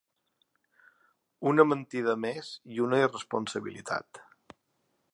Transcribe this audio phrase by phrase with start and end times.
[1.51, 4.25] Una mentida més, i una irresponsabilitat.